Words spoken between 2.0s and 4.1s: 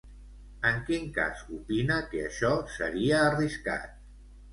que això seria arriscat?